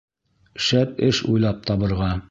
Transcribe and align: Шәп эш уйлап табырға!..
Шәп 0.69 1.05
эш 1.09 1.21
уйлап 1.35 1.61
табырға!.. 1.71 2.13